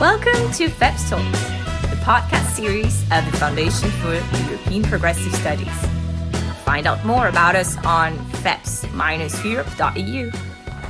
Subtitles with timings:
[0.00, 1.42] Welcome to FEPS Talks,
[1.90, 4.14] the podcast series of the Foundation for
[4.48, 5.68] European Progressive Studies.
[6.64, 10.30] Find out more about us on feps-europe.eu.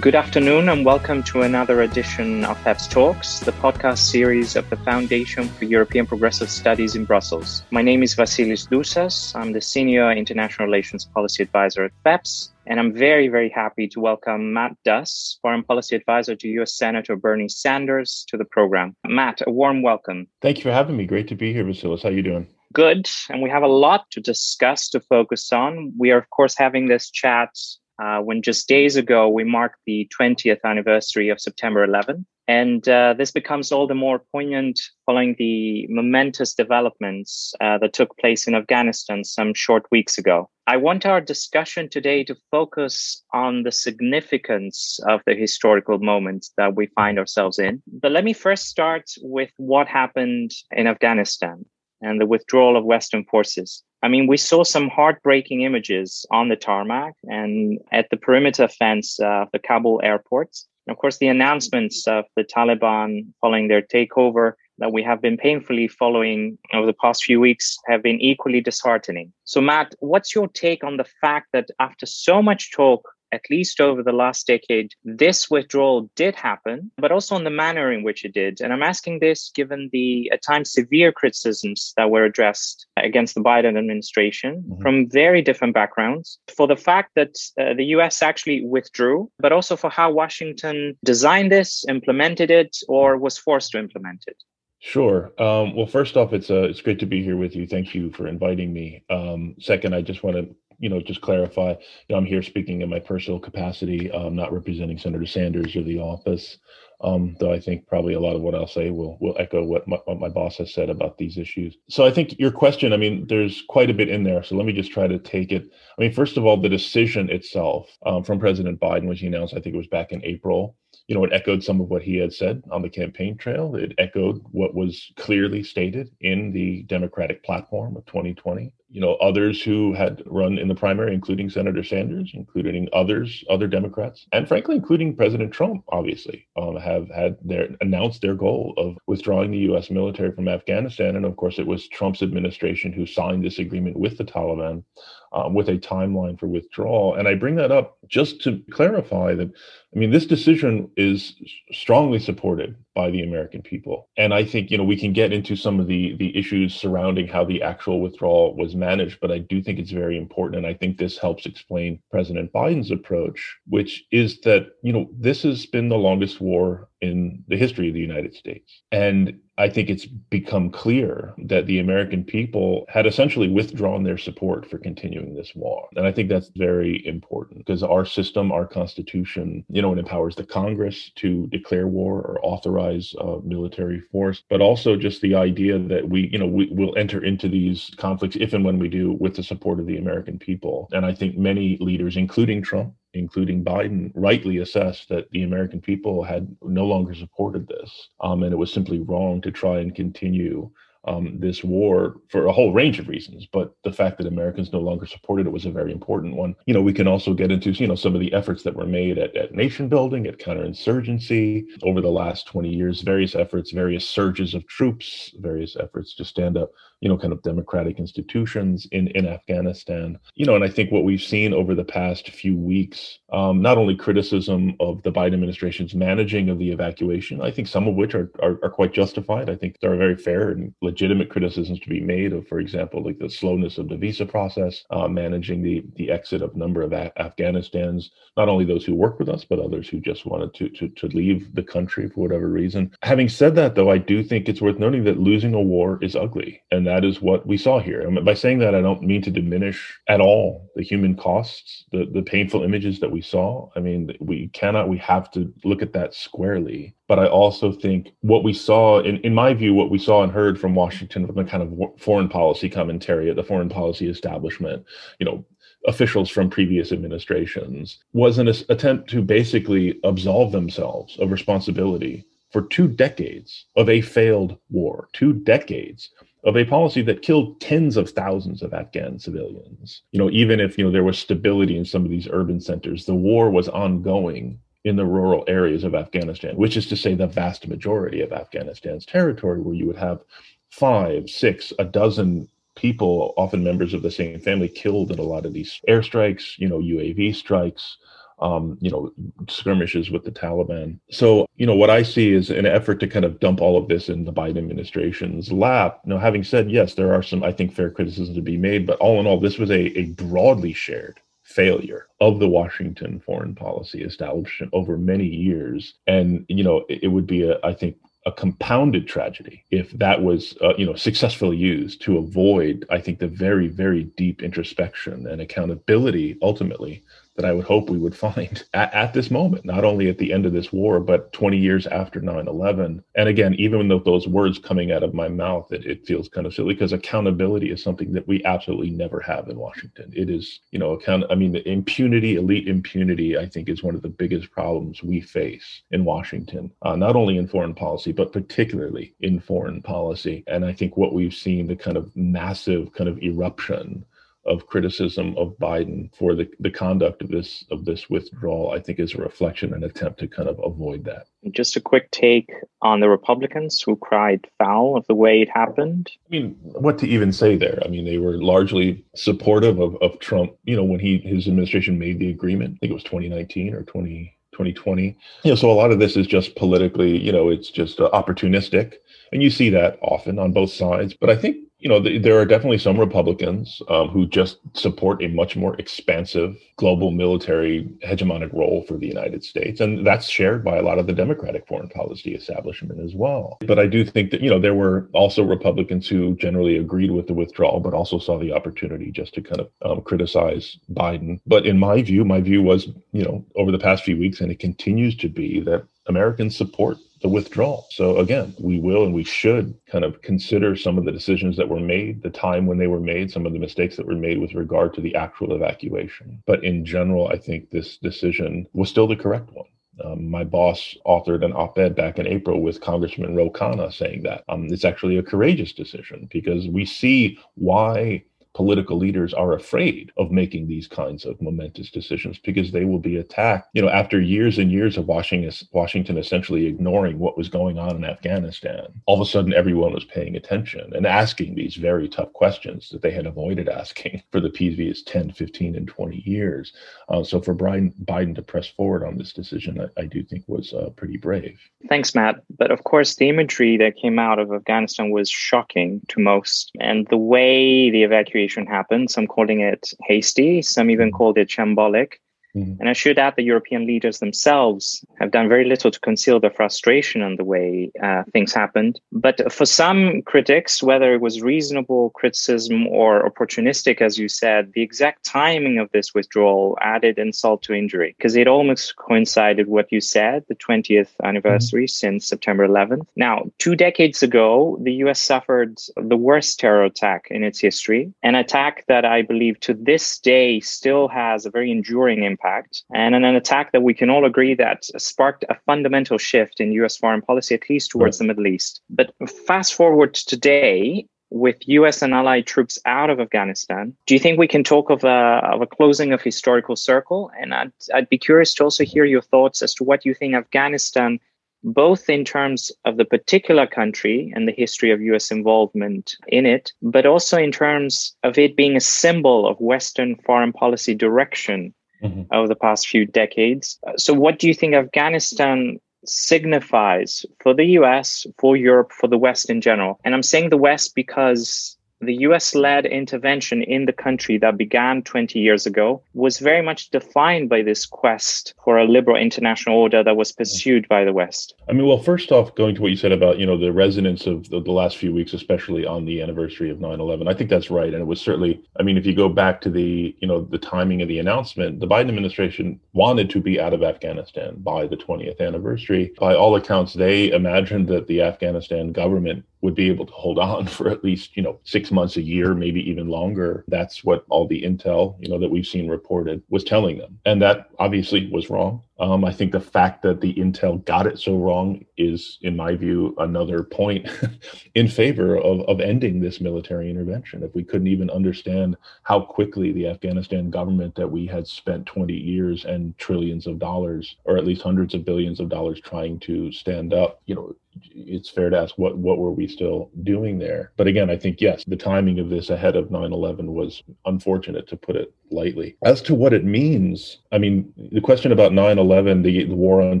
[0.02, 4.76] Good afternoon and welcome to another edition of FEPS Talks, the podcast series of the
[4.76, 7.62] Foundation for European Progressive Studies in Brussels.
[7.70, 9.34] My name is Vassilis Ntousas.
[9.34, 14.00] I'm the Senior International Relations Policy Advisor at FEPS, and I'm very, very happy to
[14.00, 16.76] welcome Matt Duss, Foreign Policy Advisor to U.S.
[16.76, 18.94] Senator Bernie Sanders, to the program.
[19.06, 20.26] Matt, a warm welcome.
[20.42, 21.06] Thank you for having me.
[21.06, 22.02] Great to be here, Vasilis.
[22.02, 22.46] How you doing?
[22.74, 25.94] Good, and we have a lot to discuss to focus on.
[25.98, 27.48] We are, of course, having this chat
[27.98, 32.26] uh, when just days ago we marked the 20th anniversary of September 11.
[32.48, 38.16] And uh, this becomes all the more poignant following the momentous developments uh, that took
[38.16, 40.48] place in Afghanistan some short weeks ago.
[40.66, 46.74] I want our discussion today to focus on the significance of the historical moment that
[46.74, 47.82] we find ourselves in.
[47.86, 51.66] But let me first start with what happened in Afghanistan
[52.00, 53.82] and the withdrawal of Western forces.
[54.02, 59.18] I mean, we saw some heartbreaking images on the tarmac and at the perimeter fence
[59.20, 60.56] uh, of the Kabul airport.
[60.86, 65.36] And of course, the announcements of the Taliban following their takeover that we have been
[65.36, 69.32] painfully following over the past few weeks have been equally disheartening.
[69.44, 73.80] So, Matt, what's your take on the fact that after so much talk at least
[73.80, 78.24] over the last decade, this withdrawal did happen, but also on the manner in which
[78.24, 78.60] it did.
[78.60, 83.40] And I'm asking this given the at times severe criticisms that were addressed against the
[83.40, 84.82] Biden administration mm-hmm.
[84.82, 89.76] from very different backgrounds for the fact that uh, the US actually withdrew, but also
[89.76, 94.36] for how Washington designed this, implemented it, or was forced to implement it.
[94.80, 95.32] Sure.
[95.38, 97.66] Um, well, first off, it's uh, it's great to be here with you.
[97.66, 99.02] Thank you for inviting me.
[99.10, 101.76] Um, second, I just want to you know, just clarify, you
[102.10, 105.98] know, I'm here speaking in my personal capacity, um, not representing Senator Sanders or the
[105.98, 106.58] office.
[107.00, 109.86] Um, though I think probably a lot of what I'll say will will echo what
[109.86, 111.76] my, what my boss has said about these issues.
[111.88, 114.42] So I think your question, I mean, there's quite a bit in there.
[114.42, 115.70] So let me just try to take it.
[115.96, 119.54] I mean, first of all, the decision itself um, from President Biden, which he announced,
[119.54, 120.74] I think it was back in April,
[121.06, 123.76] you know, it echoed some of what he had said on the campaign trail.
[123.76, 128.72] It echoed what was clearly stated in the Democratic platform of 2020.
[128.90, 133.66] You know, others who had run in the primary, including Senator Sanders, including others, other
[133.66, 138.96] Democrats, and frankly, including President Trump, obviously, um, have had their announced their goal of
[139.06, 139.90] withdrawing the U.S.
[139.90, 141.16] military from Afghanistan.
[141.16, 144.84] And of course, it was Trump's administration who signed this agreement with the Taliban
[145.32, 147.14] um, with a timeline for withdrawal.
[147.14, 149.48] And I bring that up just to clarify that,
[149.94, 151.34] I mean, this decision is
[151.72, 154.08] strongly supported by the American people.
[154.16, 157.28] And I think, you know, we can get into some of the, the issues surrounding
[157.28, 160.56] how the actual withdrawal was managed, but I do think it's very important.
[160.56, 165.44] And I think this helps explain President Biden's approach, which is that, you know, this
[165.44, 168.82] has been the longest war in the history of the United States.
[168.92, 174.70] And I think it's become clear that the American people had essentially withdrawn their support
[174.70, 175.88] for continuing this war.
[175.96, 180.36] And I think that's very important because our system, our constitution, you know, it empowers
[180.36, 185.76] the Congress to declare war or authorize uh, military force, but also just the idea
[185.78, 189.16] that we, you know, we will enter into these conflicts if and when we do
[189.18, 190.88] with the support of the American people.
[190.92, 196.22] And I think many leaders, including Trump, including Biden, rightly assessed that the American people
[196.22, 198.08] had no longer supported this.
[198.20, 200.70] Um, and it was simply wrong to try and continue
[201.08, 203.46] um, this war for a whole range of reasons.
[203.46, 206.54] But the fact that Americans no longer supported it was a very important one.
[206.66, 208.86] You know, we can also get into, you know, some of the efforts that were
[208.86, 214.08] made at, at nation building, at counterinsurgency over the last 20 years, various efforts, various
[214.08, 219.08] surges of troops, various efforts to stand up you know, kind of democratic institutions in,
[219.08, 220.18] in Afghanistan.
[220.34, 223.78] You know, and I think what we've seen over the past few weeks, um, not
[223.78, 228.14] only criticism of the Biden administration's managing of the evacuation, I think some of which
[228.14, 229.48] are, are, are quite justified.
[229.48, 233.04] I think there are very fair and legitimate criticisms to be made of, for example,
[233.04, 236.92] like the slowness of the visa process, uh, managing the, the exit of number of
[236.92, 240.68] a- Afghanistan's, not only those who work with us, but others who just wanted to,
[240.70, 242.90] to, to leave the country for whatever reason.
[243.02, 246.16] Having said that, though, I do think it's worth noting that losing a war is
[246.16, 246.62] ugly.
[246.72, 248.00] And that is what we saw here.
[248.00, 252.06] And by saying that, I don't mean to diminish at all the human costs, the,
[252.12, 253.68] the painful images that we saw.
[253.76, 256.94] I mean, we cannot, we have to look at that squarely.
[257.06, 260.32] But I also think what we saw, in, in my view, what we saw and
[260.32, 264.84] heard from Washington, from the kind of foreign policy commentary at the foreign policy establishment,
[265.18, 265.44] you know,
[265.86, 272.88] officials from previous administrations, was an attempt to basically absolve themselves of responsibility for two
[272.88, 276.10] decades of a failed war, two decades
[276.44, 280.02] of a policy that killed tens of thousands of Afghan civilians.
[280.12, 283.06] You know, even if you know there was stability in some of these urban centers,
[283.06, 287.26] the war was ongoing in the rural areas of Afghanistan, which is to say the
[287.26, 290.22] vast majority of Afghanistan's territory, where you would have
[290.70, 295.44] five, six, a dozen people, often members of the same family, killed in a lot
[295.44, 297.98] of these airstrikes, you know, UAV strikes,
[298.40, 299.12] um, you know,
[299.48, 300.98] skirmishes with the Taliban.
[301.10, 303.88] So, you know, what I see is an effort to kind of dump all of
[303.88, 306.00] this in the Biden administration's lap.
[306.04, 308.98] Now, having said, yes, there are some, I think, fair criticisms to be made, but
[308.98, 314.02] all in all, this was a, a broadly shared failure of the Washington foreign policy
[314.02, 315.94] establishment over many years.
[316.06, 317.96] And, you know, it, it would be, a, I think,
[318.26, 323.18] a compounded tragedy if that was uh, you know successfully used to avoid i think
[323.18, 327.02] the very very deep introspection and accountability ultimately
[327.38, 330.32] that I would hope we would find at, at, this moment, not only at the
[330.32, 333.02] end of this war, but 20 years after 9 11.
[333.14, 336.46] And again, even though those words coming out of my mouth, it, it feels kind
[336.46, 340.12] of silly because accountability is something that we absolutely never have in Washington.
[340.14, 343.94] It is, you know, account, I mean, the impunity, elite impunity, I think is one
[343.94, 348.32] of the biggest problems we face in Washington, uh, not only in foreign policy, but
[348.32, 350.42] particularly in foreign policy.
[350.48, 354.04] And I think what we've seen, the kind of massive kind of eruption
[354.48, 358.98] of criticism of Biden for the, the conduct of this of this withdrawal, I think
[358.98, 361.26] is a reflection and attempt to kind of avoid that.
[361.50, 362.50] Just a quick take
[362.82, 366.10] on the Republicans who cried foul of the way it happened.
[366.26, 367.80] I mean, what to even say there?
[367.84, 371.98] I mean, they were largely supportive of, of Trump, you know, when he his administration
[371.98, 372.76] made the agreement.
[372.76, 375.16] I think it was 2019 or 20, 2020.
[375.44, 378.10] You know, so a lot of this is just politically, you know, it's just uh,
[378.12, 378.94] opportunistic.
[379.32, 381.14] And you see that often on both sides.
[381.14, 385.22] But I think you know, th- there are definitely some Republicans um, who just support
[385.22, 389.80] a much more expansive global military hegemonic role for the United States.
[389.80, 393.58] And that's shared by a lot of the Democratic foreign policy establishment as well.
[393.66, 397.28] But I do think that, you know, there were also Republicans who generally agreed with
[397.28, 401.40] the withdrawal, but also saw the opportunity just to kind of um, criticize Biden.
[401.46, 404.50] But in my view, my view was, you know, over the past few weeks, and
[404.50, 407.86] it continues to be that Americans support the withdrawal.
[407.90, 411.68] So again, we will and we should kind of consider some of the decisions that
[411.68, 414.38] were made, the time when they were made, some of the mistakes that were made
[414.38, 416.42] with regard to the actual evacuation.
[416.46, 419.66] But in general, I think this decision was still the correct one.
[420.04, 424.44] Um, my boss authored an op-ed back in April with Congressman Ro Khanna saying that
[424.48, 428.22] um, it's actually a courageous decision because we see why
[428.54, 433.16] political leaders are afraid of making these kinds of momentous decisions because they will be
[433.16, 433.68] attacked.
[433.72, 437.96] You know, after years and years of Washington, Washington essentially ignoring what was going on
[437.96, 442.32] in Afghanistan, all of a sudden everyone was paying attention and asking these very tough
[442.32, 446.72] questions that they had avoided asking for the previous 10, 15, and 20 years.
[447.08, 450.44] Uh, so for Brian, Biden to press forward on this decision, I, I do think
[450.46, 451.60] was uh, pretty brave.
[451.88, 452.42] Thanks, Matt.
[452.56, 456.72] But of course, the imagery that came out of Afghanistan was shocking to most.
[456.80, 458.37] And the way the evacuation
[458.68, 459.10] happened.
[459.10, 462.14] Some calling it hasty, some even called it shambolic.
[462.58, 462.80] Mm-hmm.
[462.80, 466.50] And I should add the European leaders themselves have done very little to conceal their
[466.50, 469.00] frustration on the way uh, things happened.
[469.12, 474.82] But for some critics, whether it was reasonable criticism or opportunistic, as you said, the
[474.82, 480.00] exact timing of this withdrawal added insult to injury because it almost coincided what you
[480.00, 482.06] said, the 20th anniversary mm-hmm.
[482.06, 483.06] since September 11th.
[483.16, 488.34] Now, two decades ago, the US suffered the worst terror attack in its history, an
[488.34, 493.14] attack that I believe to this day still has a very enduring impact impact and
[493.14, 497.22] an attack that we can all agree that sparked a fundamental shift in US foreign
[497.22, 498.80] policy, at least towards the Middle East.
[498.90, 499.12] But
[499.46, 504.38] fast forward to today, with US and allied troops out of Afghanistan, do you think
[504.38, 507.30] we can talk of a, of a closing of historical circle?
[507.38, 510.34] And I'd, I'd be curious to also hear your thoughts as to what you think
[510.34, 511.20] Afghanistan
[511.64, 516.72] both in terms of the particular country and the history of US involvement in it,
[516.82, 522.22] but also in terms of it being a symbol of Western foreign policy direction mm-hmm.
[522.32, 523.78] over the past few decades.
[523.86, 529.18] Uh, so, what do you think Afghanistan signifies for the US, for Europe, for the
[529.18, 530.00] West in general?
[530.04, 535.02] And I'm saying the West because the US led intervention in the country that began
[535.02, 540.02] 20 years ago was very much defined by this quest for a liberal international order
[540.04, 541.54] that was pursued by the West.
[541.68, 544.26] I mean, well, first off, going to what you said about, you know, the resonance
[544.26, 547.50] of the, the last few weeks, especially on the anniversary of 9 11, I think
[547.50, 547.92] that's right.
[547.92, 550.58] And it was certainly, I mean, if you go back to the, you know, the
[550.58, 554.96] timing of the announcement, the Biden administration wanted to be out of Afghanistan by the
[554.96, 556.12] 20th anniversary.
[556.18, 560.66] By all accounts, they imagined that the Afghanistan government would be able to hold on
[560.66, 563.64] for at least you know six months a year maybe even longer.
[563.68, 567.20] That's what all the intel you know that we've seen reported was telling them.
[567.24, 571.20] And that obviously was wrong Um, I think the fact that the intel got it
[571.20, 574.08] so wrong is, in my view, another point
[574.74, 577.44] in favor of, of ending this military intervention.
[577.44, 582.12] If we couldn't even understand how quickly the Afghanistan government that we had spent 20
[582.12, 586.50] years and trillions of dollars, or at least hundreds of billions of dollars trying to
[586.50, 587.54] stand up, you know,
[587.92, 590.72] it's fair to ask what what were we still doing there?
[590.76, 594.76] But again i think yes the timing of this ahead of 9-11 was unfortunate to
[594.76, 595.76] put it lightly.
[595.82, 600.00] As to what it means i mean the question about 9-11 the, the war on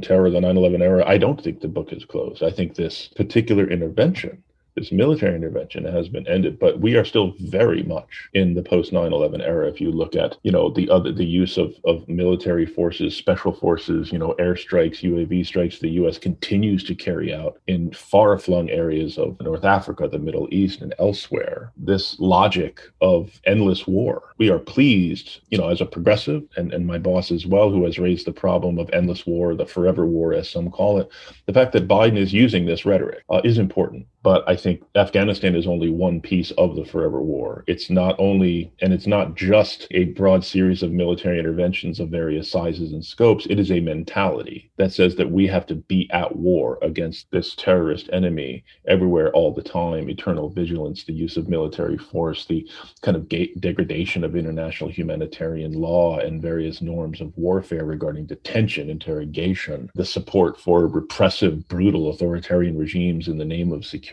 [0.00, 2.42] terror the 9-11 era i don't think the book is closed.
[2.42, 4.42] I think this particular intervention
[4.78, 8.92] this military intervention has been ended, but we are still very much in the post
[8.92, 9.68] 9/11 era.
[9.68, 13.52] If you look at, you know, the other the use of of military forces, special
[13.52, 16.18] forces, you know, airstrikes, UAV strikes, the U.S.
[16.18, 20.94] continues to carry out in far flung areas of North Africa, the Middle East, and
[20.98, 21.72] elsewhere.
[21.76, 24.34] This logic of endless war.
[24.38, 27.84] We are pleased, you know, as a progressive, and and my boss as well, who
[27.84, 31.08] has raised the problem of endless war, the forever war, as some call it.
[31.46, 35.54] The fact that Biden is using this rhetoric uh, is important, but I think Afghanistan
[35.54, 37.62] is only one piece of the forever war.
[37.66, 42.50] It's not only, and it's not just a broad series of military interventions of various
[42.50, 43.46] sizes and scopes.
[43.48, 47.54] It is a mentality that says that we have to be at war against this
[47.54, 50.10] terrorist enemy everywhere all the time.
[50.10, 52.68] Eternal vigilance, the use of military force, the
[53.02, 58.90] kind of ga- degradation of international humanitarian law and various norms of warfare regarding detention,
[58.90, 64.07] interrogation, the support for repressive, brutal authoritarian regimes in the name of security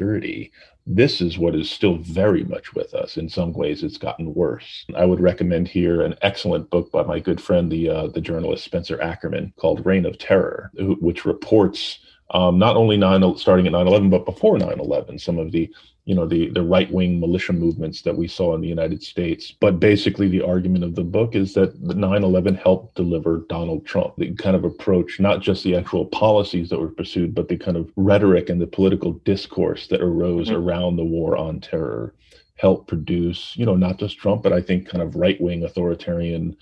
[0.87, 3.17] this is what is still very much with us.
[3.17, 4.85] In some ways, it's gotten worse.
[4.95, 8.63] I would recommend here an excellent book by my good friend, the uh, the journalist
[8.63, 11.99] Spencer Ackerman, called "Reign of Terror," which reports
[12.31, 15.71] um, not only nine starting at 9/11, but before 9/11, some of the
[16.05, 19.51] you know the the right wing militia movements that we saw in the United States.
[19.51, 24.15] But basically, the argument of the book is that the 9/11 helped deliver Donald Trump.
[24.17, 27.77] The kind of approach, not just the actual policies that were pursued, but the kind
[27.77, 30.63] of rhetoric and the political discourse that arose mm-hmm.
[30.63, 32.15] around the war on terror
[32.57, 36.55] helped produce, you know, not just Trump, but I think kind of right wing authoritarian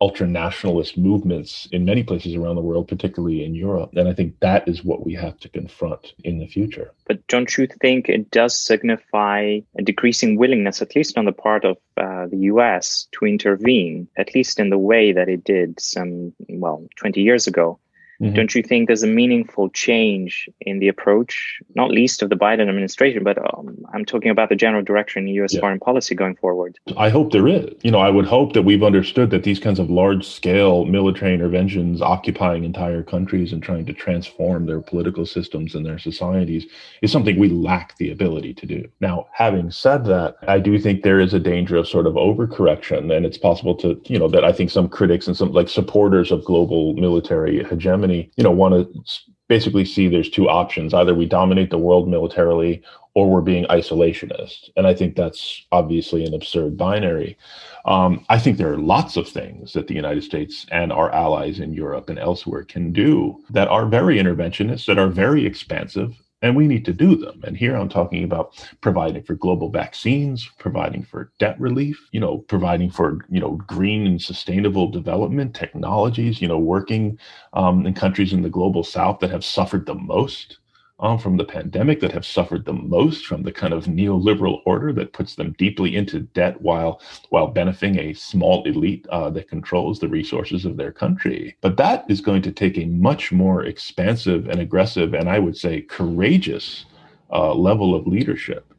[0.00, 3.90] ultra nationalist movements in many places around the world, particularly in Europe.
[3.96, 6.92] And I think that is what we have to confront in the future.
[7.06, 11.64] But don't you think it does signify a decreasing willingness, at least on the part
[11.64, 16.32] of uh, the US, to intervene, at least in the way that it did some,
[16.48, 17.78] well, 20 years ago?
[18.20, 18.34] Mm-hmm.
[18.34, 22.68] Don't you think there's a meaningful change in the approach, not least of the Biden
[22.68, 25.54] administration, but um, I'm talking about the general direction in U.S.
[25.54, 25.60] Yeah.
[25.60, 26.78] foreign policy going forward?
[26.96, 27.70] I hope there is.
[27.82, 31.32] You know, I would hope that we've understood that these kinds of large scale military
[31.32, 36.66] interventions occupying entire countries and trying to transform their political systems and their societies
[37.02, 38.88] is something we lack the ability to do.
[39.00, 43.16] Now, having said that, I do think there is a danger of sort of overcorrection,
[43.16, 46.32] and it's possible to, you know, that I think some critics and some like supporters
[46.32, 49.02] of global military hegemony you know, want to
[49.48, 50.92] basically see there's two options.
[50.92, 52.82] Either we dominate the world militarily
[53.18, 54.70] or we're being isolationist.
[54.76, 57.36] And i think that's obviously an absurd binary.
[57.84, 61.58] Um, i think there are lots of things that the united states and our allies
[61.58, 66.10] in europe and elsewhere can do that are very interventionist that are very expansive
[66.42, 67.40] and we need to do them.
[67.44, 72.38] And here I'm talking about providing for global vaccines, providing for debt relief, you know,
[72.38, 77.18] providing for, you know, green and sustainable development technologies, you know, working
[77.54, 80.58] um, in countries in the global south that have suffered the most
[81.00, 84.92] um, from the pandemic that have suffered the most from the kind of neoliberal order
[84.92, 87.00] that puts them deeply into debt while
[87.30, 91.56] while benefiting a small elite uh, that controls the resources of their country.
[91.60, 95.56] But that is going to take a much more expansive and aggressive, and I would
[95.56, 96.86] say courageous
[97.30, 98.74] uh, level of leadership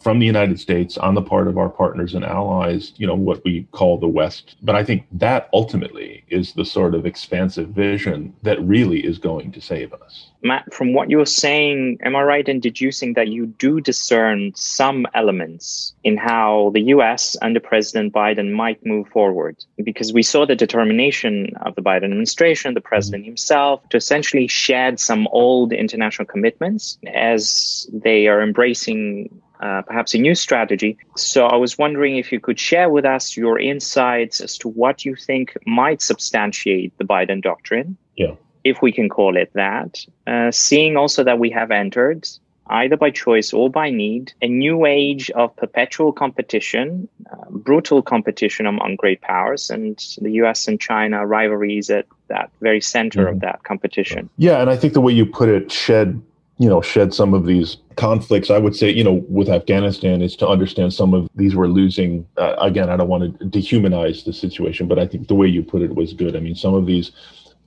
[0.00, 3.44] from the United States on the part of our partners and allies, you know, what
[3.44, 4.56] we call the West.
[4.62, 9.52] But I think that ultimately is the sort of expansive vision that really is going
[9.52, 10.30] to save us.
[10.42, 15.06] Matt, from what you're saying, am I right in deducing that you do discern some
[15.14, 19.56] elements in how the US under President Biden might move forward?
[19.84, 23.30] Because we saw the determination of the Biden administration, the president mm-hmm.
[23.30, 29.28] himself, to essentially shed some old international commitments as they are embracing
[29.60, 30.96] uh, perhaps a new strategy.
[31.16, 35.04] So I was wondering if you could share with us your insights as to what
[35.04, 38.34] you think might substantiate the Biden doctrine, yeah.
[38.64, 40.04] if we can call it that.
[40.26, 42.26] Uh, seeing also that we have entered,
[42.68, 48.64] either by choice or by need, a new age of perpetual competition, uh, brutal competition
[48.64, 53.34] among great powers, and the US and China rivalries at that very center mm-hmm.
[53.34, 54.30] of that competition.
[54.38, 56.22] Yeah, and I think the way you put it shed
[56.60, 60.36] you know shed some of these conflicts i would say you know with afghanistan is
[60.36, 64.32] to understand some of these were losing uh, again i don't want to dehumanize the
[64.32, 66.86] situation but i think the way you put it was good i mean some of
[66.86, 67.12] these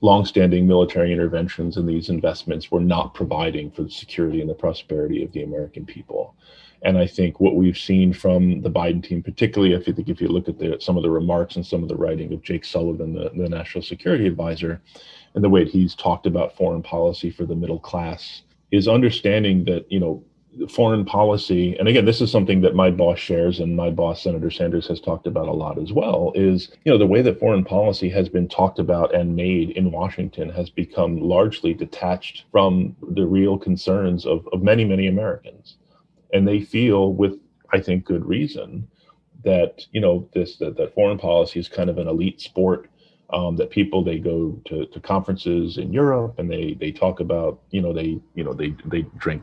[0.04, 5.24] longstanding military interventions and these investments were not providing for the security and the prosperity
[5.24, 6.34] of the American people.
[6.82, 10.20] And I think what we've seen from the Biden team, particularly if you think if
[10.20, 12.66] you look at the, some of the remarks and some of the writing of Jake
[12.66, 14.82] Sullivan, the, the national security advisor,
[15.34, 19.90] and the way he's talked about foreign policy for the middle class, is understanding that
[19.90, 20.24] you know
[20.68, 24.50] foreign policy, and again, this is something that my boss shares and my boss, Senator
[24.50, 27.64] Sanders, has talked about a lot as well, is, you know, the way that foreign
[27.64, 33.26] policy has been talked about and made in Washington has become largely detached from the
[33.26, 35.76] real concerns of, of many, many Americans.
[36.32, 37.38] And they feel with,
[37.72, 38.88] I think, good reason
[39.44, 42.88] that, you know, this, that, that foreign policy is kind of an elite sport
[43.34, 47.60] um, that people they go to, to conferences in Europe and they they talk about
[47.70, 49.42] you know they you know they they drink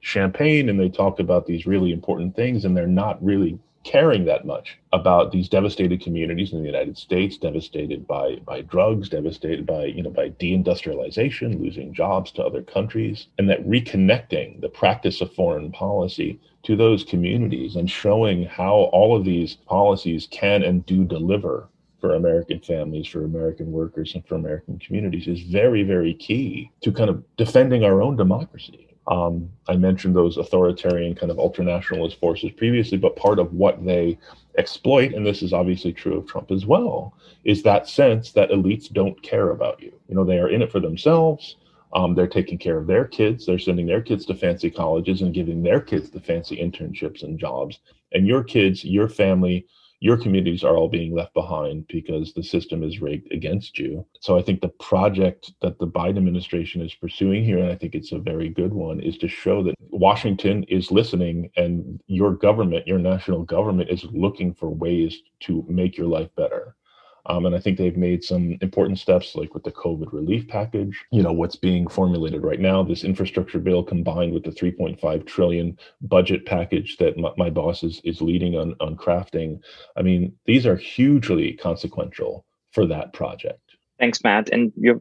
[0.00, 4.46] champagne and they talk about these really important things and they're not really caring that
[4.46, 9.84] much about these devastated communities in the United States, devastated by by drugs, devastated by
[9.86, 15.34] you know by deindustrialization, losing jobs to other countries, and that reconnecting the practice of
[15.34, 21.04] foreign policy to those communities and showing how all of these policies can and do
[21.04, 21.68] deliver
[22.04, 26.92] for American families, for American workers, and for American communities is very, very key to
[26.92, 32.50] kind of defending our own democracy um, I mentioned those authoritarian kind of ultranationalist forces
[32.52, 34.18] previously, but part of what they
[34.56, 38.90] exploit, and this is obviously true of Trump as well, is that sense that elites
[38.90, 39.92] don't care about you.
[40.08, 41.56] You know, they are in it for themselves.
[41.92, 43.44] Um, they're taking care of their kids.
[43.46, 47.38] They're sending their kids to fancy colleges and giving their kids the fancy internships and
[47.38, 47.80] jobs.
[48.12, 49.66] And your kids, your family,
[50.04, 54.04] your communities are all being left behind because the system is rigged against you.
[54.20, 57.94] So I think the project that the Biden administration is pursuing here, and I think
[57.94, 62.86] it's a very good one, is to show that Washington is listening and your government,
[62.86, 66.76] your national government, is looking for ways to make your life better.
[67.26, 71.04] Um, and I think they've made some important steps, like with the COVID relief package.
[71.10, 72.82] You know what's being formulated right now.
[72.82, 78.00] This infrastructure bill, combined with the 3.5 trillion budget package that my, my boss is
[78.04, 79.60] is leading on on crafting.
[79.96, 83.60] I mean, these are hugely consequential for that project.
[83.98, 84.50] Thanks, Matt.
[84.50, 85.00] And you're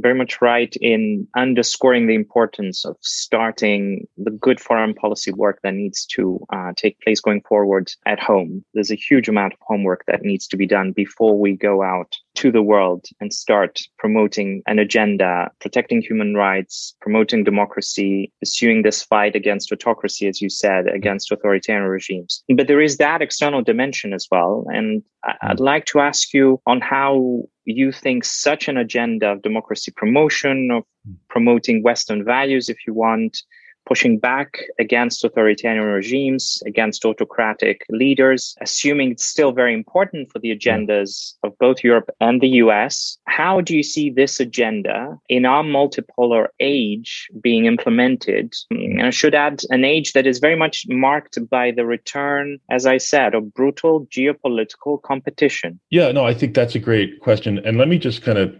[0.00, 5.74] very much right in underscoring the importance of starting the good foreign policy work that
[5.74, 8.64] needs to uh, take place going forward at home.
[8.74, 12.16] There's a huge amount of homework that needs to be done before we go out
[12.34, 19.02] to the world and start promoting an agenda, protecting human rights, promoting democracy, pursuing this
[19.02, 22.42] fight against autocracy, as you said, against authoritarian regimes.
[22.54, 24.66] But there is that external dimension as well.
[24.72, 25.30] And hmm.
[25.42, 30.70] I'd like to ask you on how you think such an agenda of democracy promotion,
[30.70, 31.14] of hmm.
[31.28, 33.38] promoting Western values, if you want,
[33.86, 40.56] pushing back against authoritarian regimes, against autocratic leaders, assuming it's still very important for the
[40.56, 43.18] agendas of both Europe and the US.
[43.26, 48.52] How do you see this agenda in our multipolar age being implemented?
[48.72, 52.58] Mm, and I should add an age that is very much marked by the return,
[52.70, 55.80] as I said, of brutal geopolitical competition.
[55.90, 57.58] Yeah, no, I think that's a great question.
[57.64, 58.54] And let me just kind of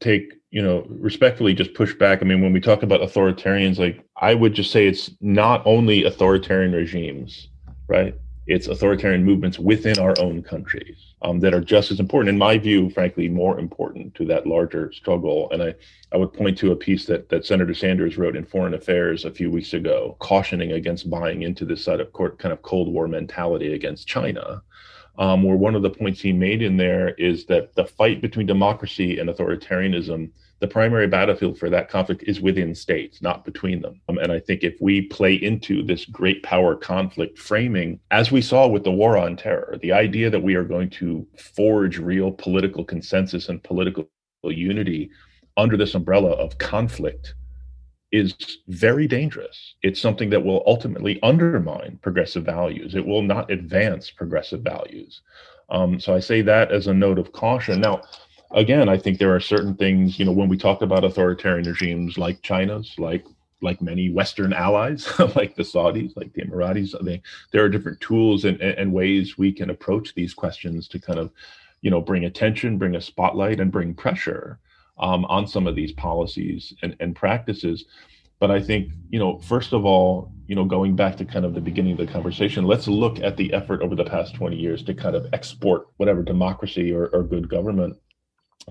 [0.00, 2.22] take you know respectfully just push back.
[2.22, 6.04] I mean when we talk about authoritarians like i would just say it's not only
[6.04, 7.48] authoritarian regimes
[7.88, 8.14] right?
[8.46, 12.58] It's authoritarian movements within our own countries um, that are just as important in my
[12.58, 15.50] view frankly more important to that larger struggle.
[15.50, 15.74] And i
[16.12, 19.32] i would point to a piece that that senator sanders wrote in foreign affairs a
[19.32, 23.74] few weeks ago cautioning against buying into this side of kind of cold war mentality
[23.74, 24.62] against china
[25.18, 28.46] um, where one of the points he made in there is that the fight between
[28.46, 34.00] democracy and authoritarianism, the primary battlefield for that conflict is within states, not between them.
[34.08, 38.40] Um, and I think if we play into this great power conflict framing, as we
[38.40, 42.30] saw with the war on terror, the idea that we are going to forge real
[42.32, 44.08] political consensus and political
[44.44, 45.10] unity
[45.56, 47.34] under this umbrella of conflict
[48.12, 49.74] is very dangerous.
[49.82, 52.94] It's something that will ultimately undermine progressive values.
[52.94, 55.22] It will not advance progressive values.
[55.68, 57.80] Um, so I say that as a note of caution.
[57.80, 58.02] Now,
[58.52, 62.16] again, I think there are certain things, you know, when we talk about authoritarian regimes
[62.16, 63.24] like China's, like
[63.62, 68.44] like many Western allies, like the Saudis, like the Emiratis, they, there are different tools
[68.44, 71.32] and, and ways we can approach these questions to kind of,
[71.80, 74.58] you know, bring attention, bring a spotlight, and bring pressure
[74.98, 77.84] um, on some of these policies and, and practices.
[78.38, 81.54] But I think, you know, first of all, you know, going back to kind of
[81.54, 84.82] the beginning of the conversation, let's look at the effort over the past 20 years
[84.84, 87.96] to kind of export whatever democracy or, or good government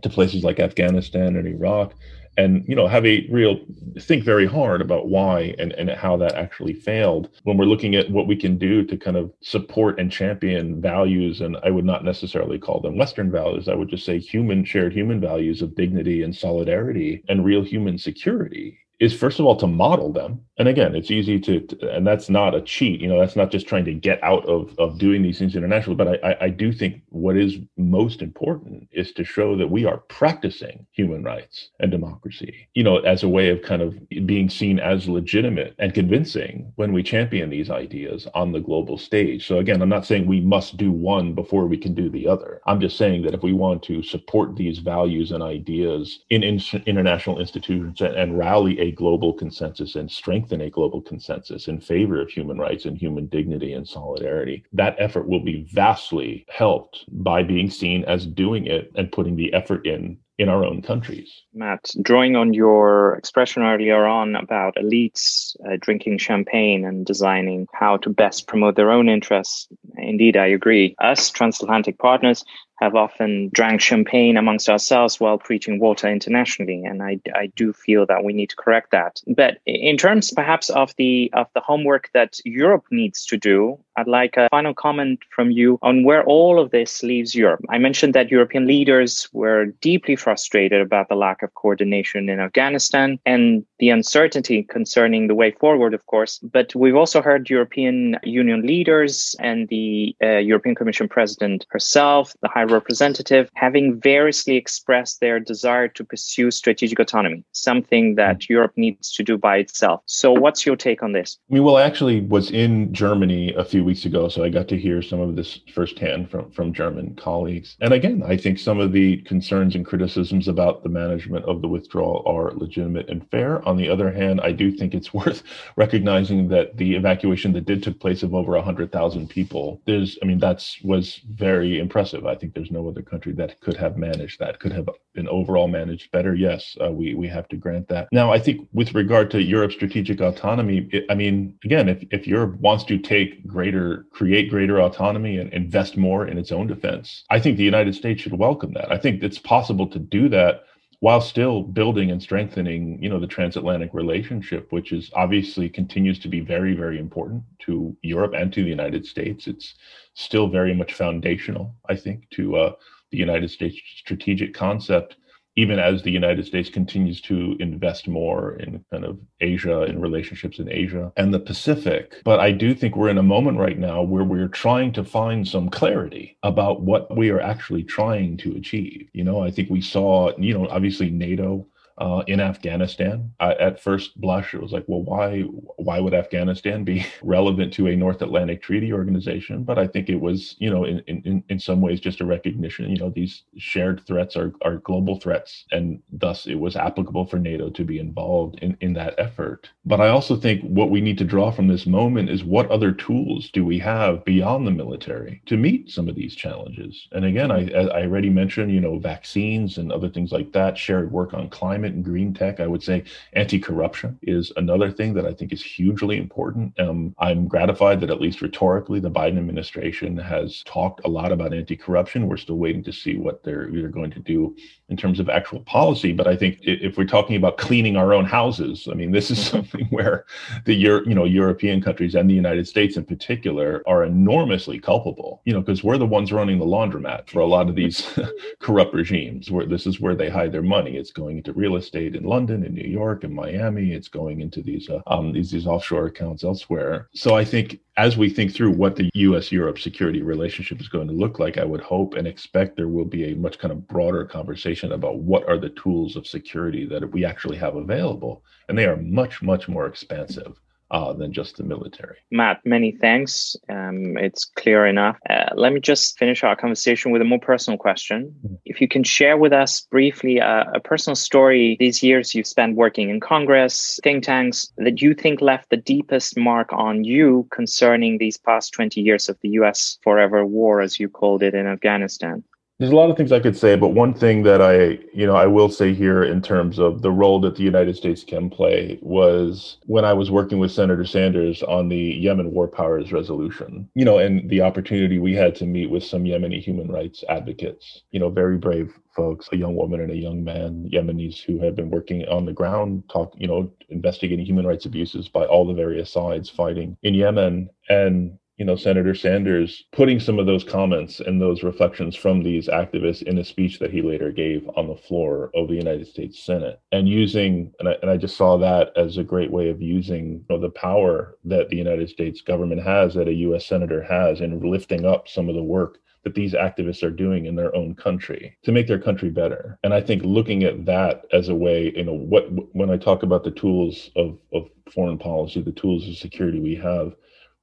[0.01, 1.93] to places like Afghanistan and Iraq
[2.38, 3.60] and you know have a real
[3.99, 8.10] think very hard about why and, and how that actually failed when we're looking at
[8.10, 12.03] what we can do to kind of support and champion values and i would not
[12.03, 13.67] necessarily call them western values.
[13.67, 17.97] I would just say human shared human values of dignity and solidarity and real human
[17.97, 20.41] security is first of all to model them.
[20.58, 23.51] And again it's easy to, to, and that's not a cheat you know that's not
[23.51, 25.95] just trying to get out of of doing these things internationally.
[25.95, 29.97] But I, I, do think what is most important is to show that we are
[29.97, 34.79] practicing human rights and democracy you know as a way of kind of being seen
[34.79, 39.45] as legitimate and convincing when we champion these ideas on the global stage.
[39.45, 42.62] So again i'm not saying we must do one before we can do the other.
[42.65, 46.62] I'm just saying that if we want to support these values and ideas in, in
[46.86, 52.21] international institutions and, and rally a global consensus and strengthen a global consensus in favor
[52.21, 57.41] of human rights and human dignity and solidarity, that effort will be vastly helped by
[57.43, 61.43] being seen as doing it and putting the effort in in our own countries.
[61.53, 67.95] Matt, drawing on your expression earlier on about elites uh, drinking champagne and designing how
[67.97, 69.67] to best promote their own interests,
[69.97, 70.93] indeed, I agree.
[70.99, 72.43] Us transatlantic partners
[72.77, 78.05] have often drank champagne amongst ourselves while preaching water internationally, and I, I do feel
[78.07, 79.21] that we need to correct that.
[79.27, 84.08] But in terms, perhaps, of the of the homework that Europe needs to do, I'd
[84.08, 87.62] like a final comment from you on where all of this leaves Europe.
[87.69, 93.19] I mentioned that European leaders were deeply frustrated about the lack of coordination in Afghanistan
[93.25, 96.39] and the uncertainty concerning the way forward, of course.
[96.39, 102.49] But we've also heard European Union leaders and the uh, European Commission President herself, the
[102.49, 109.13] High Representative, having variously expressed their desire to pursue strategic autonomy, something that Europe needs
[109.13, 110.01] to do by itself.
[110.05, 111.38] So, what's your take on this?
[111.49, 114.77] I mean, well, actually was in Germany a few weeks ago, so I got to
[114.77, 117.77] hear some of this firsthand from, from German colleagues.
[117.79, 121.67] And again, I think some of the concerns and criticisms about the management of the
[121.67, 123.65] withdrawal are legitimate and fair.
[123.67, 125.43] On the other hand, I do think it's worth
[125.75, 130.39] recognizing that the evacuation that did took place of over 100,000 people, there's, I mean,
[130.39, 132.25] that's was very impressive.
[132.25, 135.67] I think there's no other country that could have managed that, could have been overall
[135.67, 136.35] managed better.
[136.35, 138.07] Yes, uh, we, we have to grant that.
[138.11, 142.27] Now, I think with regard to Europe's strategic autonomy, it, I mean, again, if, if
[142.27, 146.67] Europe wants to take greater greater, create greater autonomy and invest more in its own
[146.67, 147.23] defense.
[147.29, 148.91] I think the United States should welcome that.
[148.91, 150.63] I think it's possible to do that
[151.01, 156.29] while still building and strengthening, you know, the transatlantic relationship, which is obviously continues to
[156.29, 159.45] be very, very important to Europe and to the United States.
[159.45, 159.75] It's
[160.13, 162.73] still very much foundational, I think, to uh,
[163.11, 165.17] the United States strategic concept
[165.55, 170.59] even as the United States continues to invest more in kind of Asia in relationships
[170.59, 172.21] in Asia and the Pacific.
[172.23, 175.47] But I do think we're in a moment right now where we're trying to find
[175.47, 179.07] some clarity about what we are actually trying to achieve.
[179.13, 181.65] You know, I think we saw, you know, obviously NATO
[181.97, 183.31] uh, in Afghanistan.
[183.39, 185.41] I, at first blush, it was like, well, why
[185.77, 189.63] why would Afghanistan be relevant to a North Atlantic Treaty Organization?
[189.63, 192.89] But I think it was, you know, in in, in some ways just a recognition.
[192.89, 197.39] You know, these shared threats are are global threats, and thus it was applicable for
[197.39, 199.69] NATO to be involved in in that effort.
[199.86, 202.91] But I also think what we need to draw from this moment is what other
[202.91, 207.08] tools do we have beyond the military to meet some of these challenges?
[207.13, 211.12] And again, I I already mentioned, you know, vaccines and other things like that, shared
[211.12, 212.59] work on climate climate and green tech.
[212.59, 216.79] I would say anti corruption is another thing that I think is hugely important.
[216.79, 221.53] Um, I'm gratified that, at least rhetorically, the Biden administration has talked a lot about
[221.53, 222.27] anti corruption.
[222.27, 224.55] We're still waiting to see what they're, they're going to do
[224.89, 226.13] in terms of actual policy.
[226.13, 229.43] But I think if we're talking about cleaning our own houses, I mean, this is
[229.43, 230.25] something where
[230.65, 235.41] the Euro, you know European countries and the United States in particular are enormously culpable.
[235.45, 238.07] You know, because we're the ones running the laundromat for a lot of these
[238.59, 239.49] corrupt regimes.
[239.49, 240.97] Where this is where they hide their money.
[240.97, 243.91] It's going into real estate in London, in New York, in Miami.
[243.91, 247.09] It's going into these uh, um, these these offshore accounts elsewhere.
[247.13, 249.51] So I think as we think through what the U.S.
[249.51, 253.05] Europe security relationship is going to look like, I would hope and expect there will
[253.05, 257.10] be a much kind of broader conversation about what are the tools of security that
[257.12, 260.60] we actually have available, and they are much much more expansive
[260.91, 262.17] uh, than just the military.
[262.31, 263.55] Matt, many thanks.
[263.69, 265.17] Um, it's clear enough.
[265.29, 268.33] Uh, let me just finish our conversation with a more personal question.
[268.45, 268.55] Mm-hmm.
[268.65, 272.75] If you can share with us briefly uh, a personal story these years you've spent
[272.75, 278.17] working in Congress, think tanks, that you think left the deepest mark on you concerning
[278.17, 282.43] these past 20 years of the US forever war, as you called it, in Afghanistan.
[282.77, 285.35] There's a lot of things I could say, but one thing that I, you know,
[285.35, 288.99] I will say here in terms of the role that the United States can play
[289.01, 294.03] was when I was working with Senator Sanders on the Yemen War Powers resolution, you
[294.03, 298.19] know, and the opportunity we had to meet with some Yemeni human rights advocates, you
[298.19, 301.89] know, very brave folks, a young woman and a young man, Yemenis who had been
[301.89, 306.11] working on the ground, talk, you know, investigating human rights abuses by all the various
[306.11, 307.69] sides fighting in Yemen.
[307.88, 312.67] And you know, Senator Sanders putting some of those comments and those reflections from these
[312.67, 316.43] activists in a speech that he later gave on the floor of the United States
[316.43, 319.81] Senate and using, and I, and I just saw that as a great way of
[319.81, 323.65] using you know, the power that the United States government has, that a U.S.
[323.65, 327.55] Senator has in lifting up some of the work that these activists are doing in
[327.55, 329.77] their own country to make their country better.
[329.83, 333.21] And I think looking at that as a way, you know, what when I talk
[333.21, 337.13] about the tools of, of foreign policy, the tools of security we have,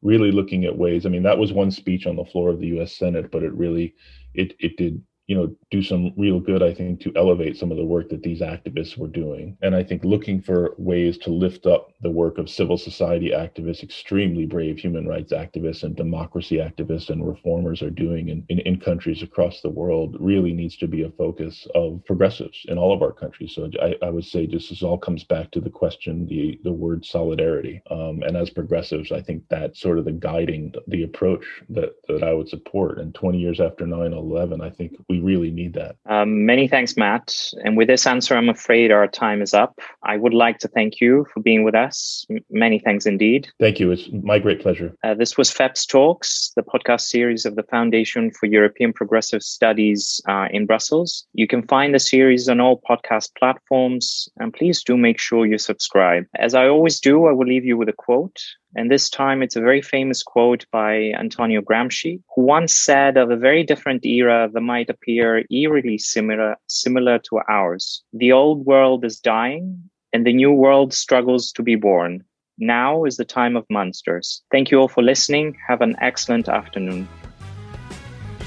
[0.03, 1.07] really looking at ways.
[1.07, 2.95] I mean, that was one speech on the floor of the U.S.
[2.95, 3.95] Senate, but it really
[4.35, 7.79] it it did you know do some real good i think to elevate some of
[7.79, 9.57] the work that these activists were doing.
[9.63, 13.83] And i think looking for ways to lift up the work of civil society activists
[13.83, 18.79] extremely brave human rights activists and democracy activists and reformers are doing in, in, in
[18.79, 23.01] countries across the world really needs to be a focus of progressives in all of
[23.01, 23.55] our countries.
[23.55, 26.73] So i, I would say just this all comes back to the question the the
[26.73, 27.81] word solidarity.
[27.91, 32.23] Um, and as progressives i think that's sort of the guiding the approach that that
[32.23, 32.99] i would support.
[32.99, 35.97] And 20 years after 9-11 i think we really need that.
[36.07, 37.51] Um, many thanks, Matt.
[37.65, 39.81] And with this answer, I'm afraid our time is up.
[40.03, 42.27] I would like to thank you for being with us.
[42.31, 43.49] M- many thanks indeed.
[43.61, 43.91] Thank you.
[43.91, 44.95] It's my great pleasure.
[45.05, 50.21] Uh, this was FEPS Talks, the podcast series of the Foundation for European Progressive Studies
[50.29, 51.27] uh, in Brussels.
[51.35, 55.59] You can find the series on all podcast platforms, and please do make sure you
[55.59, 56.25] subscribe.
[56.39, 58.41] As I always do, I will leave you with a quote.
[58.75, 63.31] And this time it's a very famous quote by Antonio Gramsci, who once said of
[63.31, 68.03] a very different era that might appear eerily similar, similar to ours.
[68.13, 72.25] The old world is dying and the new world struggles to be born.
[72.59, 74.43] Now is the time of monsters.
[74.51, 75.57] Thank you all for listening.
[75.69, 77.09] Have an excellent afternoon.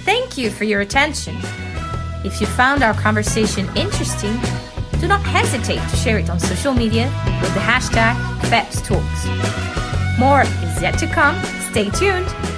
[0.05, 1.35] Thank you for your attention.
[2.23, 4.39] If you found our conversation interesting,
[4.99, 7.05] do not hesitate to share it on social media
[7.41, 9.74] with the hashtag FEPSTalks.
[10.17, 11.36] More is yet to come.
[11.71, 12.55] Stay tuned.